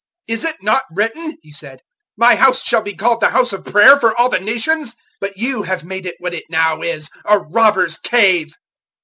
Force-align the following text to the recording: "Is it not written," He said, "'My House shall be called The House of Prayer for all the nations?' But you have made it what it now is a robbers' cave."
"Is 0.27 0.43
it 0.45 0.55
not 0.63 0.81
written," 0.89 1.37
He 1.43 1.51
said, 1.51 1.81
"'My 2.17 2.33
House 2.33 2.63
shall 2.63 2.81
be 2.81 2.95
called 2.95 3.19
The 3.21 3.29
House 3.29 3.53
of 3.53 3.63
Prayer 3.63 3.99
for 3.99 4.17
all 4.19 4.29
the 4.29 4.39
nations?' 4.39 4.95
But 5.19 5.37
you 5.37 5.61
have 5.61 5.83
made 5.83 6.07
it 6.07 6.15
what 6.17 6.33
it 6.33 6.45
now 6.49 6.81
is 6.81 7.07
a 7.23 7.37
robbers' 7.37 7.99
cave." 7.99 8.55